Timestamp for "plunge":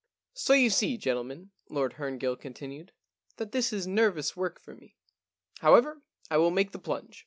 6.79-7.19